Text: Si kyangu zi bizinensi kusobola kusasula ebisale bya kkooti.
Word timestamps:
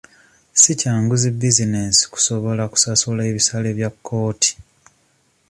Si 0.59 0.71
kyangu 0.79 1.15
zi 1.21 1.29
bizinensi 1.39 2.03
kusobola 2.13 2.63
kusasula 2.71 3.21
ebisale 3.29 3.69
bya 3.77 3.89
kkooti. 3.93 4.51